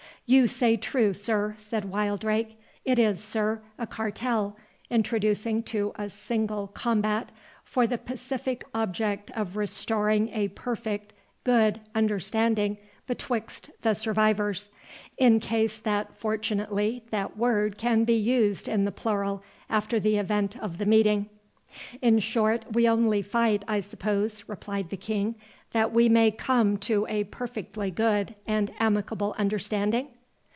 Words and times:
"You 0.27 0.47
say 0.47 0.77
true, 0.77 1.13
sir," 1.13 1.55
said 1.57 1.83
Wildrake; 1.91 2.57
"it 2.85 2.97
is, 2.97 3.21
sir, 3.21 3.61
a 3.77 3.85
cartel, 3.85 4.55
introducing 4.89 5.61
to 5.63 5.91
a 5.97 6.09
single 6.09 6.67
combat, 6.67 7.33
for 7.65 7.85
the 7.85 7.97
pacific 7.97 8.63
object 8.73 9.29
of 9.31 9.57
restoring 9.57 10.29
a 10.29 10.47
perfect 10.49 11.11
good 11.43 11.81
understanding 11.93 12.77
betwixt 13.07 13.71
the 13.81 13.93
survivors—in 13.93 15.41
case 15.41 15.81
that 15.81 16.15
fortunately 16.15 17.03
that 17.09 17.35
word 17.35 17.77
can 17.77 18.05
be 18.05 18.15
used 18.15 18.69
in 18.69 18.85
the 18.85 18.91
plural 18.93 19.43
after 19.69 19.99
the 19.99 20.15
event 20.17 20.57
of 20.61 20.77
the 20.77 20.85
meeting." 20.85 21.29
"In 22.01 22.19
short, 22.19 22.71
we 22.71 22.87
only 22.87 23.21
fight, 23.21 23.65
I 23.67 23.81
suppose," 23.81 24.45
replied 24.47 24.91
the 24.91 24.97
King, 24.97 25.35
"that 25.73 25.91
we 25.91 26.07
may 26.07 26.31
come 26.31 26.77
to 26.77 27.05
a 27.09 27.25
perfectly 27.25 27.91
good 27.91 28.33
and 28.47 28.71
amicable 28.79 29.35
understanding?" 29.37 30.07